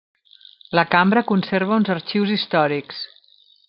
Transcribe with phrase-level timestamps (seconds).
[0.79, 3.09] La cambra conserva uns arxius històrics.